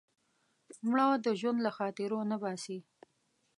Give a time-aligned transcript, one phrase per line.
[0.89, 2.77] مړه د ژوند له خاطرو نه باسې